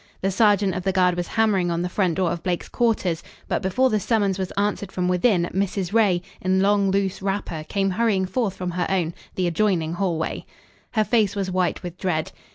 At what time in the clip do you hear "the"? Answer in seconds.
0.21-0.31, 0.81-0.91, 1.83-1.87, 3.91-3.99, 9.35-9.45